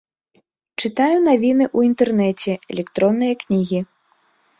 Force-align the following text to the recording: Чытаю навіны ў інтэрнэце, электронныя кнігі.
Чытаю 0.83 1.17
навіны 1.29 1.65
ў 1.75 1.79
інтэрнэце, 1.89 2.51
электронныя 2.77 3.33
кнігі. 3.45 3.79